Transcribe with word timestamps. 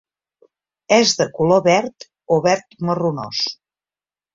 És 0.97 1.13
de 1.21 1.29
color 1.37 1.63
verd 1.69 2.09
o 2.35 2.41
verd 2.49 2.77
marronós. 2.91 3.49